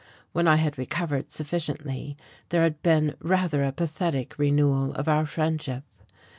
[0.31, 2.17] When I had recovered sufficiently
[2.49, 5.83] there had been rather a pathetic renewal of our friendship.